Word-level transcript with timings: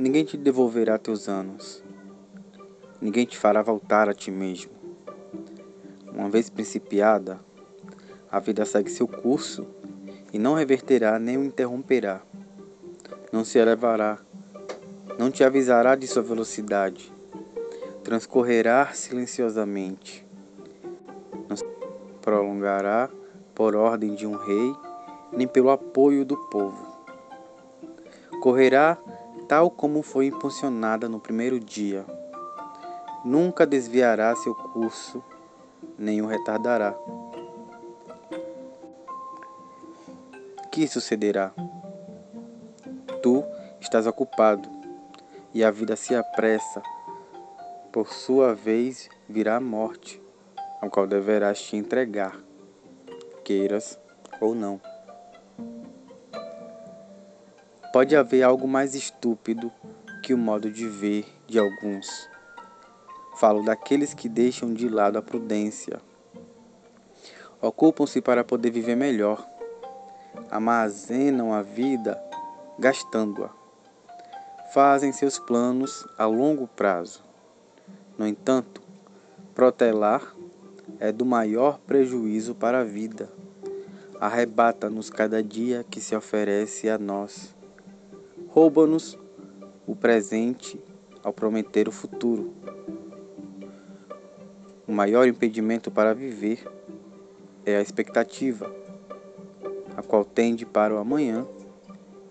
Ninguém 0.00 0.24
te 0.24 0.34
devolverá 0.38 0.96
teus 0.96 1.28
anos. 1.28 1.84
Ninguém 3.02 3.26
te 3.26 3.36
fará 3.36 3.60
voltar 3.60 4.08
a 4.08 4.14
ti 4.14 4.30
mesmo. 4.30 4.72
Uma 6.10 6.30
vez 6.30 6.48
principiada, 6.48 7.38
a 8.32 8.40
vida 8.40 8.64
segue 8.64 8.88
seu 8.88 9.06
curso 9.06 9.66
e 10.32 10.38
não 10.38 10.54
reverterá 10.54 11.18
nem 11.18 11.36
o 11.36 11.44
interromperá. 11.44 12.22
Não 13.30 13.44
se 13.44 13.58
elevará, 13.58 14.18
não 15.18 15.30
te 15.30 15.44
avisará 15.44 15.94
de 15.94 16.06
sua 16.06 16.22
velocidade. 16.22 17.12
Transcorrerá 18.02 18.94
silenciosamente. 18.94 20.26
Não 21.46 21.54
se 21.54 21.64
prolongará 22.22 23.10
por 23.54 23.76
ordem 23.76 24.14
de 24.14 24.26
um 24.26 24.34
rei, 24.34 24.74
nem 25.30 25.46
pelo 25.46 25.68
apoio 25.68 26.24
do 26.24 26.38
povo. 26.48 26.88
Correrá 28.40 28.96
tal 29.50 29.68
como 29.68 30.00
foi 30.00 30.26
impulsionada 30.26 31.08
no 31.08 31.18
primeiro 31.18 31.58
dia. 31.58 32.06
Nunca 33.24 33.66
desviará 33.66 34.32
seu 34.36 34.54
curso, 34.54 35.20
nem 35.98 36.22
o 36.22 36.26
retardará. 36.26 36.94
Que 40.70 40.86
sucederá? 40.86 41.52
Tu 43.20 43.44
estás 43.80 44.06
ocupado 44.06 44.68
e 45.52 45.64
a 45.64 45.70
vida 45.72 45.96
se 45.96 46.14
apressa. 46.14 46.80
Por 47.90 48.12
sua 48.12 48.54
vez 48.54 49.08
virá 49.28 49.56
a 49.56 49.60
morte, 49.60 50.22
ao 50.80 50.88
qual 50.88 51.08
deverás 51.08 51.60
te 51.60 51.76
entregar, 51.76 52.38
queiras 53.42 53.98
ou 54.40 54.54
não. 54.54 54.80
Pode 57.92 58.14
haver 58.14 58.44
algo 58.44 58.68
mais 58.68 58.94
estúpido 58.94 59.72
que 60.22 60.32
o 60.32 60.38
modo 60.38 60.70
de 60.70 60.86
ver 60.86 61.26
de 61.48 61.58
alguns. 61.58 62.06
Falo 63.34 63.64
daqueles 63.64 64.14
que 64.14 64.28
deixam 64.28 64.72
de 64.72 64.88
lado 64.88 65.18
a 65.18 65.22
prudência. 65.22 66.00
Ocupam-se 67.60 68.20
para 68.20 68.44
poder 68.44 68.70
viver 68.70 68.94
melhor. 68.94 69.44
Armazenam 70.48 71.52
a 71.52 71.62
vida 71.62 72.16
gastando-a. 72.78 73.50
Fazem 74.72 75.10
seus 75.10 75.40
planos 75.40 76.06
a 76.16 76.26
longo 76.26 76.68
prazo. 76.68 77.24
No 78.16 78.24
entanto, 78.24 78.80
protelar 79.52 80.36
é 81.00 81.10
do 81.10 81.26
maior 81.26 81.80
prejuízo 81.80 82.54
para 82.54 82.82
a 82.82 82.84
vida. 82.84 83.28
Arrebata-nos 84.20 85.10
cada 85.10 85.42
dia 85.42 85.84
que 85.90 86.00
se 86.00 86.14
oferece 86.14 86.88
a 86.88 86.96
nós 86.96 87.58
rouba-nos 88.50 89.16
o 89.86 89.94
presente 89.94 90.82
ao 91.22 91.32
prometer 91.32 91.88
o 91.88 91.92
futuro. 91.92 92.52
O 94.86 94.92
maior 94.92 95.28
impedimento 95.28 95.90
para 95.90 96.12
viver 96.12 96.66
é 97.64 97.76
a 97.76 97.80
expectativa, 97.80 98.74
a 99.96 100.02
qual 100.02 100.24
tende 100.24 100.66
para 100.66 100.94
o 100.94 100.98
amanhã 100.98 101.46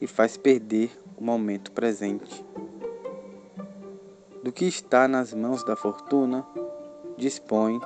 e 0.02 0.08
faz 0.08 0.36
perder 0.36 0.92
o 1.18 1.24
momento 1.24 1.72
presente. 1.72 2.46
Do 4.44 4.52
que 4.52 4.66
está 4.66 5.08
nas 5.08 5.34
mãos 5.34 5.64
da 5.64 5.76
fortuna, 5.76 6.46
dispõe, 7.18 7.80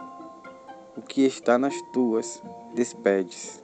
o 0.97 1.01
que 1.01 1.23
está 1.25 1.57
nas 1.57 1.79
tuas, 1.91 2.41
despedes. 2.73 3.63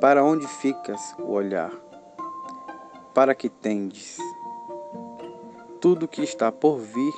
Para 0.00 0.24
onde 0.24 0.46
ficas 0.48 1.14
o 1.18 1.30
olhar? 1.30 1.91
Para 3.14 3.34
que 3.34 3.48
tendes. 3.48 4.18
Tudo 5.80 6.08
que 6.08 6.22
está 6.22 6.50
por 6.50 6.78
vir 6.78 7.12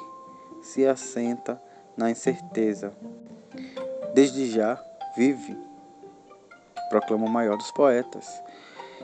se 0.63 0.87
assenta 0.87 1.63
na 1.97 2.11
incerteza. 2.11 2.93
Desde 4.15 4.51
já 4.51 4.83
vive, 5.17 5.57
proclama 6.89 7.27
o 7.27 7.31
maior 7.31 7.57
dos 7.57 7.71
poetas, 7.73 8.43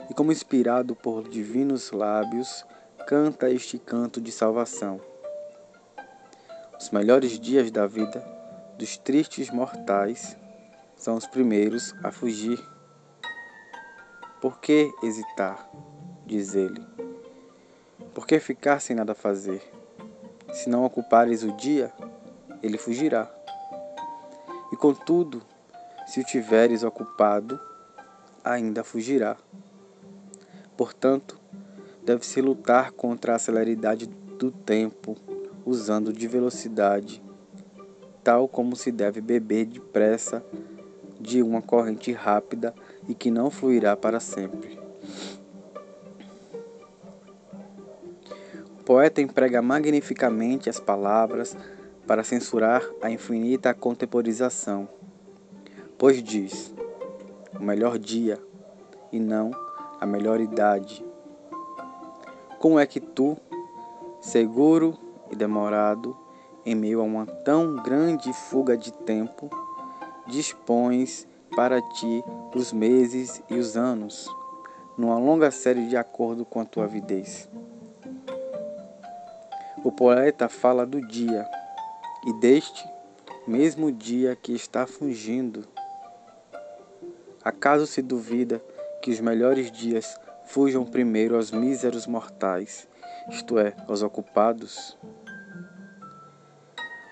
e 0.09 0.13
como 0.13 0.31
inspirado 0.31 0.95
por 0.95 1.29
divinos 1.29 1.91
lábios, 1.91 2.65
canta 3.07 3.49
este 3.49 3.77
canto 3.77 4.19
de 4.19 4.31
salvação. 4.31 4.99
Os 6.79 6.89
melhores 6.89 7.39
dias 7.39 7.69
da 7.71 7.85
vida 7.85 8.25
dos 8.77 8.97
tristes 8.97 9.51
mortais 9.51 10.35
são 10.95 11.15
os 11.15 11.27
primeiros 11.27 11.93
a 12.03 12.11
fugir. 12.11 12.59
Por 14.41 14.59
que 14.59 14.91
hesitar? 15.03 15.69
Diz 16.31 16.55
ele. 16.55 16.81
Por 18.13 18.25
que 18.25 18.39
ficar 18.39 18.79
sem 18.79 18.95
nada 18.95 19.13
fazer? 19.13 19.61
Se 20.53 20.69
não 20.69 20.85
ocupares 20.85 21.43
o 21.43 21.51
dia, 21.57 21.91
ele 22.63 22.77
fugirá. 22.77 23.29
E 24.71 24.77
contudo, 24.77 25.41
se 26.07 26.21
o 26.21 26.23
tiveres 26.23 26.83
ocupado, 26.83 27.59
ainda 28.45 28.81
fugirá. 28.81 29.35
Portanto, 30.77 31.37
deve-se 32.01 32.39
lutar 32.41 32.93
contra 32.93 33.35
a 33.35 33.39
celeridade 33.39 34.07
do 34.07 34.51
tempo, 34.51 35.17
usando 35.65 36.13
de 36.13 36.29
velocidade, 36.29 37.21
tal 38.23 38.47
como 38.47 38.77
se 38.77 38.89
deve 38.89 39.19
beber 39.19 39.65
depressa 39.65 40.41
de 41.19 41.43
uma 41.43 41.61
corrente 41.61 42.13
rápida 42.13 42.73
e 43.07 43.13
que 43.13 43.29
não 43.29 43.51
fluirá 43.51 43.97
para 43.97 44.21
sempre. 44.21 44.80
Poeta 48.91 49.21
emprega 49.21 49.61
magnificamente 49.61 50.69
as 50.69 50.77
palavras 50.77 51.55
para 52.05 52.25
censurar 52.25 52.83
a 53.01 53.09
infinita 53.09 53.73
contemporização, 53.73 54.85
pois 55.97 56.21
diz: 56.21 56.75
o 57.57 57.63
melhor 57.63 57.97
dia 57.97 58.37
e 59.09 59.17
não 59.17 59.49
a 59.97 60.05
melhor 60.05 60.41
idade. 60.41 61.05
Como 62.59 62.77
é 62.77 62.85
que 62.85 62.99
tu, 62.99 63.37
seguro 64.19 64.97
e 65.31 65.37
demorado, 65.37 66.13
em 66.65 66.75
meio 66.75 66.99
a 66.99 67.03
uma 67.05 67.25
tão 67.25 67.77
grande 67.77 68.33
fuga 68.33 68.75
de 68.75 68.91
tempo, 68.91 69.49
dispões 70.27 71.25
para 71.55 71.81
ti 71.81 72.21
os 72.53 72.73
meses 72.73 73.41
e 73.49 73.53
os 73.53 73.77
anos, 73.77 74.27
numa 74.97 75.17
longa 75.17 75.49
série 75.49 75.87
de 75.87 75.95
acordo 75.95 76.43
com 76.43 76.59
a 76.59 76.65
tua 76.65 76.83
avidez? 76.83 77.49
O 79.83 79.91
poeta 79.91 80.47
fala 80.47 80.85
do 80.85 81.01
dia 81.01 81.43
e 82.23 82.33
deste 82.33 82.87
mesmo 83.47 83.91
dia 83.91 84.35
que 84.35 84.53
está 84.53 84.85
fugindo. 84.85 85.67
Acaso 87.43 87.87
se 87.87 87.99
duvida 87.99 88.63
que 89.01 89.09
os 89.09 89.19
melhores 89.19 89.71
dias 89.71 90.15
fujam 90.45 90.85
primeiro 90.85 91.35
aos 91.35 91.49
míseros 91.49 92.05
mortais, 92.05 92.87
isto 93.27 93.57
é, 93.57 93.75
aos 93.87 94.03
ocupados? 94.03 94.95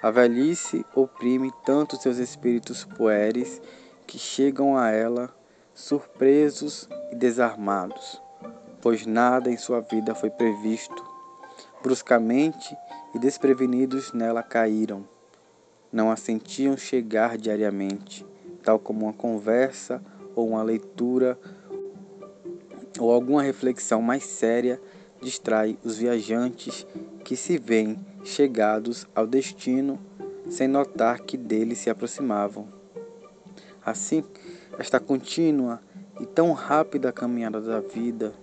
A 0.04 0.12
velhice 0.12 0.86
oprime 0.94 1.52
tanto 1.66 2.00
seus 2.00 2.18
espíritos 2.18 2.86
puéreis 2.86 3.60
que 4.06 4.20
chegam 4.20 4.78
a 4.78 4.92
ela 4.92 5.36
surpresos 5.74 6.88
e 7.12 7.16
desarmados, 7.16 8.22
pois 8.80 9.08
nada 9.08 9.50
em 9.50 9.58
sua 9.58 9.82
vida 9.82 10.14
foi 10.14 10.30
previsto 10.30 11.19
Bruscamente 11.82 12.76
e 13.14 13.20
desprevenidos 13.20 14.14
nela 14.14 14.44
caíram. 14.44 15.08
Não 15.92 16.12
a 16.12 16.16
sentiam 16.16 16.78
chegar 16.78 17.38
diariamente, 17.38 18.26
tal 18.62 18.78
como 18.78 19.06
uma 19.06 19.14
conversa 19.14 20.02
ou 20.36 20.50
uma 20.50 20.62
leitura 20.62 21.40
ou 23.00 23.12
alguma 23.12 23.42
reflexão 23.42 24.02
mais 24.02 24.24
séria 24.24 24.80
distrai 25.22 25.78
os 25.84 25.98
viajantes 25.98 26.86
que 27.24 27.36
se 27.36 27.58
veem 27.58 27.98
chegados 28.24 29.08
ao 29.16 29.26
destino 29.26 30.00
sem 30.50 30.68
notar 30.68 31.22
que 31.22 31.38
dele 31.38 31.76
se 31.76 31.90
aproximavam. 31.90 32.68
Assim, 33.86 34.24
esta 34.78 35.00
contínua 35.00 35.82
e 36.20 36.26
tão 36.26 36.52
rápida 36.54 37.12
caminhada 37.12 37.62
da 37.62 37.80
vida, 37.80 38.34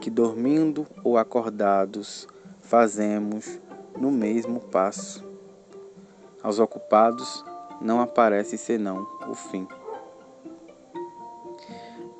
que 0.00 0.10
dormindo 0.10 0.86
ou 1.04 1.18
acordados, 1.18 2.26
fazemos 2.70 3.60
no 3.98 4.12
mesmo 4.12 4.60
passo. 4.60 5.28
Aos 6.40 6.60
ocupados 6.60 7.44
não 7.80 8.00
aparece 8.00 8.56
senão 8.56 9.04
o 9.28 9.34
fim. 9.34 9.66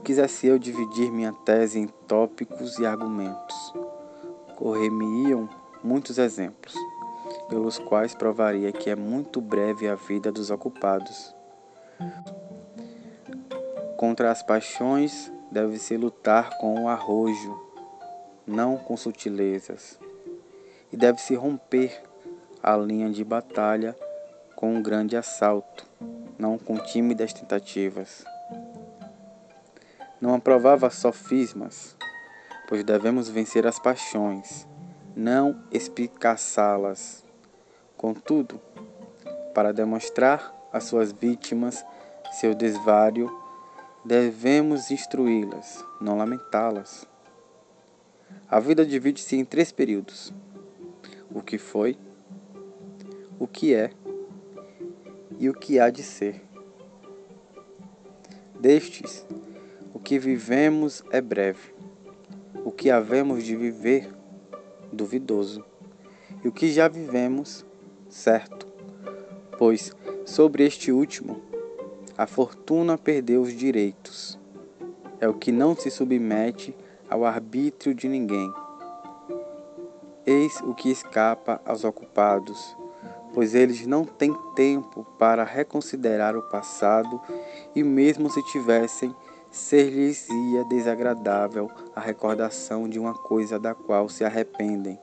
Quisesse 0.02 0.48
eu 0.48 0.58
dividir 0.58 1.12
minha 1.12 1.32
tese 1.32 1.78
em 1.78 1.86
tópicos 1.86 2.80
e 2.80 2.84
argumentos, 2.84 3.72
correr-me-iam 4.56 5.48
muitos 5.84 6.18
exemplos, 6.18 6.74
pelos 7.48 7.78
quais 7.78 8.12
provaria 8.12 8.72
que 8.72 8.90
é 8.90 8.96
muito 8.96 9.40
breve 9.40 9.86
a 9.86 9.94
vida 9.94 10.32
dos 10.32 10.50
ocupados. 10.50 11.32
Contra 13.96 14.32
as 14.32 14.42
paixões 14.42 15.32
deve-se 15.48 15.96
lutar 15.96 16.58
com 16.58 16.82
o 16.82 16.88
arrojo 16.88 17.56
não 18.44 18.76
com 18.76 18.96
sutilezas. 18.96 20.09
E 20.92 20.96
deve-se 20.96 21.34
romper 21.34 22.02
a 22.62 22.76
linha 22.76 23.10
de 23.10 23.24
batalha 23.24 23.96
com 24.56 24.74
um 24.74 24.82
grande 24.82 25.16
assalto, 25.16 25.86
não 26.38 26.58
com 26.58 26.76
tímidas 26.76 27.32
tentativas. 27.32 28.24
Não 30.20 30.34
aprovava 30.34 30.90
sofismas, 30.90 31.96
pois 32.68 32.84
devemos 32.84 33.28
vencer 33.28 33.66
as 33.66 33.78
paixões, 33.78 34.66
não 35.16 35.62
espicaçá-las. 35.70 37.24
Contudo, 37.96 38.60
para 39.54 39.72
demonstrar 39.72 40.54
às 40.72 40.84
suas 40.84 41.12
vítimas 41.12 41.84
seu 42.32 42.54
desvário, 42.54 43.30
devemos 44.04 44.90
instruí-las, 44.90 45.84
não 46.00 46.16
lamentá-las. 46.16 47.06
A 48.48 48.60
vida 48.60 48.86
divide-se 48.86 49.36
em 49.36 49.44
três 49.44 49.72
períodos: 49.72 50.32
o 51.32 51.42
que 51.42 51.58
foi, 51.58 51.96
o 53.38 53.46
que 53.46 53.74
é 53.74 53.90
e 55.38 55.48
o 55.48 55.54
que 55.54 55.78
há 55.78 55.90
de 55.90 56.02
ser. 56.02 56.42
Destes, 58.58 59.26
o 59.94 59.98
que 59.98 60.18
vivemos 60.18 61.02
é 61.10 61.20
breve, 61.20 61.74
o 62.64 62.70
que 62.70 62.90
havemos 62.90 63.44
de 63.44 63.56
viver, 63.56 64.10
duvidoso, 64.92 65.64
e 66.44 66.48
o 66.48 66.52
que 66.52 66.70
já 66.70 66.88
vivemos, 66.88 67.64
certo, 68.08 68.66
pois 69.58 69.94
sobre 70.26 70.64
este 70.64 70.92
último 70.92 71.50
a 72.20 72.26
fortuna 72.26 72.98
perdeu 72.98 73.40
os 73.40 73.54
direitos. 73.54 74.38
É 75.18 75.26
o 75.26 75.32
que 75.32 75.50
não 75.50 75.74
se 75.74 75.90
submete 75.90 76.76
ao 77.08 77.24
arbítrio 77.24 77.94
de 77.94 78.08
ninguém. 78.08 78.52
Eis 80.26 80.60
o 80.60 80.74
que 80.74 80.90
escapa 80.90 81.60
aos 81.64 81.84
ocupados 81.84 82.76
pois 83.32 83.54
eles 83.54 83.86
não 83.86 84.04
têm 84.04 84.34
tempo 84.54 85.04
para 85.18 85.44
reconsiderar 85.44 86.36
o 86.36 86.42
passado 86.42 87.20
e, 87.74 87.82
mesmo 87.82 88.30
se 88.30 88.42
tivessem, 88.44 89.14
ser-lhes-ia 89.50 90.64
desagradável 90.64 91.70
a 91.94 92.00
recordação 92.00 92.88
de 92.88 92.98
uma 92.98 93.14
coisa 93.14 93.58
da 93.58 93.74
qual 93.74 94.08
se 94.08 94.24
arrependem. 94.24 94.98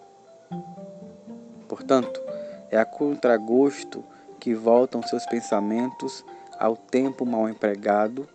Portanto, 1.68 2.22
é 2.70 2.78
a 2.78 2.86
contragosto 2.86 4.04
que 4.40 4.54
voltam 4.54 5.02
seus 5.04 5.26
pensamentos 5.26 6.24
ao 6.58 6.76
tempo 6.76 7.26
mal 7.26 7.50
empregado 7.50 8.28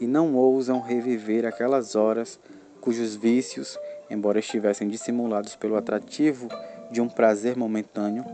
e 0.00 0.06
não 0.06 0.34
ousam 0.34 0.80
reviver 0.80 1.46
aquelas 1.46 1.94
horas 1.94 2.38
cujos 2.80 3.14
vícios, 3.14 3.78
embora 4.10 4.40
estivessem 4.40 4.88
dissimulados 4.88 5.54
pelo 5.56 5.76
atrativo 5.76 6.48
de 6.90 7.00
um 7.00 7.08
prazer 7.08 7.56
momentâneo, 7.56 8.24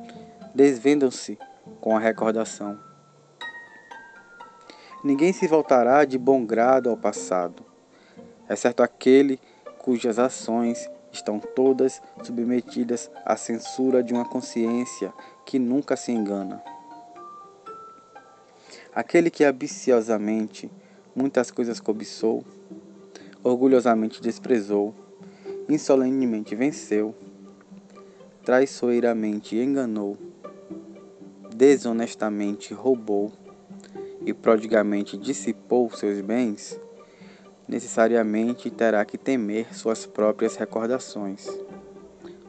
desvendam-se 0.55 1.39
com 1.81 1.97
a 1.97 2.01
recordação. 2.01 2.79
Ninguém 5.05 5.33
se 5.33 5.47
voltará 5.47 6.05
de 6.05 6.19
bom 6.19 6.45
grado 6.45 6.89
ao 6.89 6.97
passado, 6.97 7.65
exceto 8.49 8.83
aquele 8.83 9.39
cujas 9.79 10.19
ações 10.19 10.91
estão 11.13 11.39
todas 11.39 12.03
submetidas 12.23 13.11
à 13.25 13.37
censura 13.37 14.03
de 14.03 14.13
uma 14.13 14.29
consciência 14.29 15.13
que 15.45 15.59
nunca 15.59 15.97
se 15.97 16.11
engana. 16.11 16.63
Aquele 18.95 19.31
que 19.31 19.45
ambiciosamente 19.45 20.71
muitas 21.15 21.51
coisas 21.51 21.79
cobiçou, 21.79 22.45
orgulhosamente 23.45 24.21
desprezou, 24.21 24.95
insolenemente 25.69 26.55
venceu, 26.55 27.15
traiçoeiramente 28.45 29.57
enganou, 29.57 30.17
desonestamente 31.55 32.73
roubou 32.73 33.33
e 34.25 34.33
prodigamente 34.33 35.17
dissipou 35.17 35.91
seus 35.91 36.21
bens, 36.21 36.81
necessariamente 37.67 38.71
terá 38.71 39.05
que 39.05 39.19
temer 39.19 39.75
suas 39.75 40.07
próprias 40.07 40.57
recordações. 40.57 41.47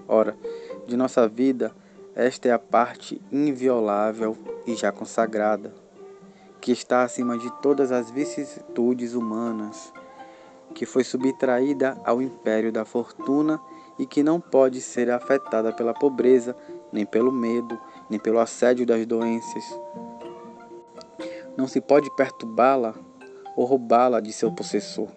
Ora, 0.07 0.37
de 0.85 0.95
nossa 0.95 1.27
vida, 1.27 1.73
esta 2.15 2.47
é 2.47 2.51
a 2.51 2.59
parte 2.59 3.21
inviolável 3.31 4.37
e 4.65 4.75
já 4.75 4.91
consagrada, 4.91 5.73
que 6.61 6.71
está 6.71 7.03
acima 7.03 7.37
de 7.37 7.49
todas 7.61 7.91
as 7.91 8.09
vicissitudes 8.09 9.13
humanas, 9.13 9.91
que 10.77 10.85
foi 10.85 11.03
subtraída 11.03 11.99
ao 12.05 12.21
império 12.21 12.71
da 12.71 12.85
fortuna 12.85 13.59
e 13.97 14.05
que 14.05 14.21
não 14.21 14.39
pode 14.39 14.79
ser 14.79 15.09
afetada 15.09 15.73
pela 15.73 15.91
pobreza, 15.91 16.55
nem 16.91 17.03
pelo 17.03 17.31
medo, 17.31 17.81
nem 18.07 18.19
pelo 18.19 18.37
assédio 18.37 18.85
das 18.85 19.03
doenças. 19.07 19.63
Não 21.57 21.67
se 21.67 21.81
pode 21.81 22.15
perturbá-la 22.15 22.93
ou 23.55 23.65
roubá-la 23.65 24.19
de 24.19 24.31
seu 24.31 24.51
possessor, 24.51 25.09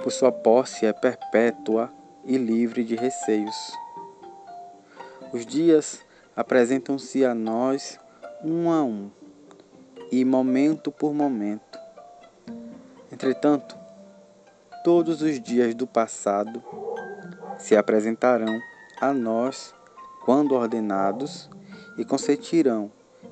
pois 0.00 0.14
sua 0.14 0.30
posse 0.30 0.86
é 0.86 0.92
perpétua 0.92 1.92
e 2.24 2.38
livre 2.38 2.84
de 2.84 2.94
receios. 2.94 3.56
Os 5.32 5.44
dias 5.44 6.06
apresentam-se 6.36 7.24
a 7.24 7.34
nós 7.34 7.98
um 8.44 8.70
a 8.70 8.84
um 8.84 9.10
e 10.12 10.24
momento 10.24 10.92
por 10.92 11.12
momento. 11.12 11.80
Entretanto, 13.10 13.77
todos 14.82 15.22
os 15.22 15.40
dias 15.40 15.74
do 15.74 15.86
passado 15.86 16.62
se 17.58 17.76
apresentarão 17.76 18.60
a 19.00 19.12
nós 19.12 19.74
quando 20.24 20.54
ordenados 20.54 21.50
e 21.96 22.04
consentirão 22.04 22.90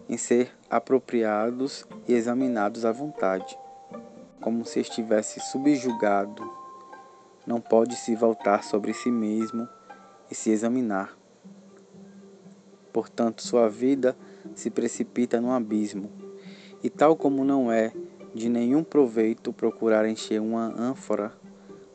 em 0.09 0.17
ser 0.17 0.53
apropriados 0.69 1.87
e 2.09 2.13
examinados 2.13 2.85
à 2.85 2.93
vontade, 2.93 3.57
como 4.41 4.65
se 4.65 4.81
estivesse 4.81 5.41
subjugado. 5.41 6.43
Não 7.47 7.61
pode 7.61 7.95
se 7.97 8.17
voltar 8.17 8.65
sobre 8.65 8.93
si 8.93 9.11
mesmo 9.11 9.69
e 10.31 10.35
se 10.35 10.51
examinar. 10.51 11.17
Portanto, 12.93 13.43
sua 13.43 13.69
vida 13.69 14.17
se 14.55 14.71
precipita 14.71 15.41
no 15.41 15.53
abismo, 15.53 16.11
e 16.83 16.91
tal 16.91 17.15
como 17.15 17.45
não 17.45 17.71
é 17.71 17.93
de 18.37 18.51
nenhum 18.51 18.85
proveito 18.85 19.51
procurar 19.51 20.07
encher 20.07 20.43
uma 20.43 20.67
ânfora, 20.79 21.33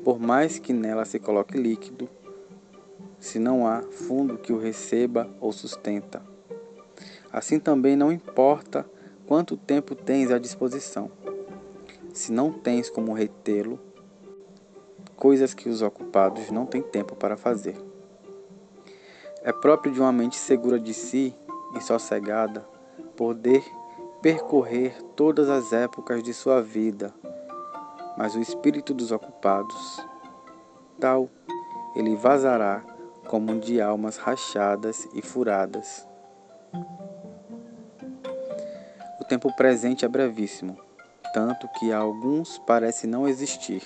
por 0.04 0.20
mais 0.20 0.58
que 0.58 0.74
nela 0.74 1.06
se 1.06 1.20
coloque 1.20 1.56
líquido, 1.56 2.10
se 3.20 3.38
não 3.38 3.68
há 3.68 3.84
fundo 3.84 4.40
que 4.40 4.52
o 4.52 4.58
receba 4.58 5.30
ou 5.40 5.54
sustenta. 5.54 6.24
Assim 7.32 7.60
também 7.60 7.96
não 7.96 8.12
importa 8.12 8.90
quanto 9.28 9.56
tempo 9.56 9.94
tens 9.94 10.32
à 10.32 10.40
disposição. 10.40 11.12
Se 12.12 12.32
não 12.32 12.52
tens 12.52 12.90
como 12.90 13.14
retê-lo, 13.14 13.80
coisas 15.16 15.54
que 15.54 15.70
os 15.70 15.84
ocupados 15.84 16.50
não 16.50 16.66
têm 16.66 16.82
tempo 16.82 17.16
para 17.16 17.38
fazer. 17.38 17.76
É 19.44 19.54
próprio 19.54 19.94
de 19.94 20.02
uma 20.02 20.12
mente 20.12 20.38
segura 20.38 20.80
de 20.80 20.94
si 20.94 21.36
e 21.78 21.82
sossegada 21.82 22.66
poder 23.16 23.64
percorrer 24.22 25.02
todas 25.16 25.50
as 25.50 25.74
épocas 25.74 26.22
de 26.22 26.34
sua 26.34 26.62
vida, 26.62 27.14
mas 28.18 28.36
o 28.36 28.40
espírito 28.40 28.94
dos 28.94 29.12
ocupados, 29.12 30.06
tal, 31.00 31.30
ele 31.96 32.16
vazará 32.16 32.84
como 33.28 33.60
de 33.60 33.82
almas 33.82 34.18
rachadas 34.18 35.08
e 35.14 35.22
furadas 35.22 36.06
tempo 39.32 39.50
presente 39.56 40.04
é 40.04 40.10
brevíssimo, 40.10 40.78
tanto 41.34 41.66
que 41.80 41.94
a 41.94 41.98
alguns 42.00 42.58
parece 42.68 43.08
não 43.08 43.26
existir, 43.26 43.82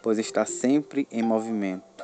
pois 0.00 0.18
está 0.18 0.46
sempre 0.46 1.06
em 1.12 1.22
movimento. 1.22 2.02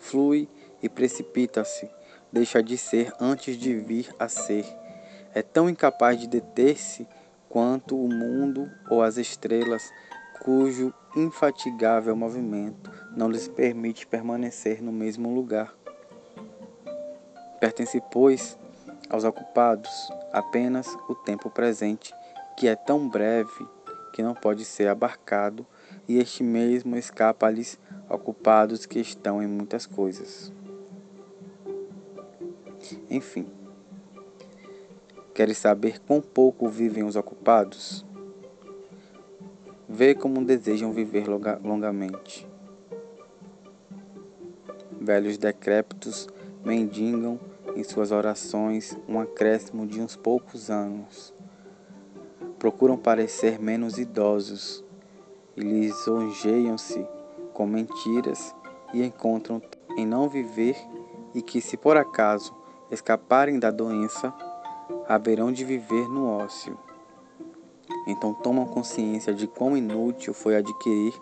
Flui 0.00 0.48
e 0.82 0.88
precipita-se, 0.88 1.88
deixa 2.32 2.60
de 2.60 2.76
ser 2.76 3.12
antes 3.20 3.56
de 3.56 3.72
vir 3.76 4.12
a 4.18 4.26
ser. 4.26 4.66
É 5.38 5.42
tão 5.42 5.70
incapaz 5.70 6.18
de 6.18 6.26
deter-se 6.26 7.06
quanto 7.48 7.96
o 7.96 8.08
mundo 8.08 8.68
ou 8.90 9.00
as 9.04 9.18
estrelas, 9.18 9.88
cujo 10.42 10.92
infatigável 11.14 12.16
movimento 12.16 12.90
não 13.16 13.30
lhes 13.30 13.46
permite 13.46 14.04
permanecer 14.04 14.82
no 14.82 14.90
mesmo 14.90 15.32
lugar. 15.32 15.72
Pertence, 17.60 18.02
pois, 18.10 18.58
aos 19.08 19.22
ocupados 19.22 19.88
apenas 20.32 20.88
o 21.08 21.14
tempo 21.14 21.48
presente, 21.48 22.12
que 22.56 22.66
é 22.66 22.74
tão 22.74 23.08
breve 23.08 23.64
que 24.12 24.24
não 24.24 24.34
pode 24.34 24.64
ser 24.64 24.88
abarcado, 24.88 25.64
e 26.08 26.18
este 26.18 26.42
mesmo 26.42 26.96
escapa-lhes 26.96 27.78
ocupados 28.10 28.86
que 28.86 28.98
estão 28.98 29.40
em 29.40 29.46
muitas 29.46 29.86
coisas. 29.86 30.52
Enfim, 33.08 33.46
queres 35.38 35.58
saber 35.58 36.00
quão 36.00 36.20
pouco 36.20 36.68
vivem 36.68 37.04
os 37.04 37.14
ocupados? 37.14 38.04
Vê 39.88 40.12
como 40.12 40.44
desejam 40.44 40.92
viver 40.92 41.26
longamente. 41.62 42.44
Velhos 45.00 45.38
decrépitos 45.38 46.26
mendigam 46.64 47.38
em 47.76 47.84
suas 47.84 48.10
orações 48.10 48.98
um 49.08 49.20
acréscimo 49.20 49.86
de 49.86 50.00
uns 50.00 50.16
poucos 50.16 50.72
anos. 50.72 51.32
Procuram 52.58 52.96
parecer 52.96 53.60
menos 53.60 53.96
idosos 53.96 54.84
e 55.56 55.60
lisonjeiam-se 55.60 57.06
com 57.54 57.64
mentiras 57.64 58.52
e 58.92 59.04
encontram 59.04 59.62
em 59.96 60.04
não 60.04 60.28
viver 60.28 60.76
e 61.32 61.40
que, 61.40 61.60
se 61.60 61.76
por 61.76 61.96
acaso 61.96 62.52
escaparem 62.90 63.60
da 63.60 63.70
doença, 63.70 64.34
haverão 65.08 65.52
de 65.52 65.64
viver 65.64 66.08
no 66.08 66.28
ócio. 66.28 66.78
Então 68.06 68.32
tomam 68.34 68.66
consciência 68.66 69.34
de 69.34 69.46
quão 69.46 69.76
inútil 69.76 70.32
foi 70.32 70.56
adquirir 70.56 71.12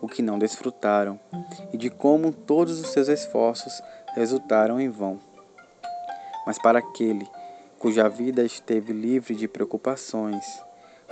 o 0.00 0.08
que 0.08 0.22
não 0.22 0.38
desfrutaram 0.38 1.18
e 1.72 1.76
de 1.76 1.90
como 1.90 2.32
todos 2.32 2.80
os 2.80 2.88
seus 2.90 3.08
esforços 3.08 3.82
resultaram 4.14 4.80
em 4.80 4.88
vão. 4.88 5.18
Mas 6.46 6.58
para 6.58 6.78
aquele 6.78 7.26
cuja 7.78 8.08
vida 8.08 8.42
esteve 8.42 8.92
livre 8.92 9.34
de 9.34 9.46
preocupações, 9.46 10.44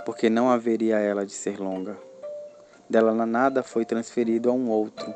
porque 0.05 0.29
não 0.29 0.49
haveria 0.49 0.99
ela 0.99 1.25
de 1.25 1.33
ser 1.33 1.59
longa. 1.59 1.97
Dela 2.89 3.25
nada 3.25 3.63
foi 3.63 3.85
transferido 3.85 4.49
a 4.49 4.53
um 4.53 4.69
outro, 4.69 5.13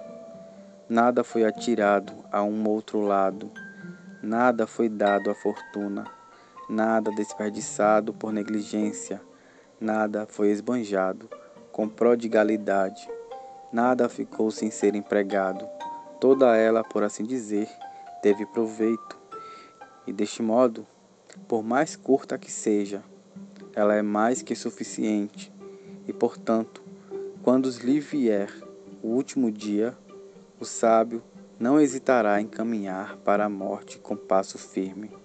nada 0.88 1.24
foi 1.24 1.46
atirado 1.46 2.14
a 2.32 2.42
um 2.42 2.68
outro 2.68 3.02
lado, 3.02 3.52
nada 4.24 4.66
foi 4.66 4.90
dado 4.90 5.30
à 5.30 5.36
fortuna, 5.36 6.06
nada 6.70 7.12
desperdiçado 7.12 8.14
por 8.14 8.32
negligência, 8.32 9.20
nada 9.82 10.28
foi 10.30 10.50
esbanjado 10.52 11.28
com 11.72 11.90
prodigalidade, 11.90 13.10
nada 13.74 14.08
ficou 14.08 14.52
sem 14.52 14.70
ser 14.70 14.94
empregado, 14.94 15.68
toda 16.20 16.56
ela, 16.56 16.84
por 16.84 17.04
assim 17.04 17.24
dizer, 17.24 17.68
teve 18.22 18.46
proveito, 18.46 19.18
e 20.06 20.14
deste 20.14 20.44
modo, 20.44 20.86
por 21.48 21.64
mais 21.64 21.96
curta 21.96 22.38
que 22.38 22.52
seja, 22.52 23.04
ela 23.76 23.96
é 23.96 24.02
mais 24.02 24.42
que 24.44 24.56
suficiente, 24.56 25.52
e 26.08 26.14
portanto, 26.14 26.84
quando 27.42 27.70
lhe 27.70 28.00
vier 28.00 28.54
o 29.02 29.08
último 29.08 29.52
dia, 29.52 29.98
o 30.60 30.66
sábio 30.66 31.24
não 31.60 31.80
hesitará 31.80 32.40
em 32.40 32.48
caminhar 32.48 33.18
para 33.18 33.46
a 33.46 33.50
morte 33.50 33.98
com 33.98 34.16
passo 34.16 34.58
firme. 34.58 35.19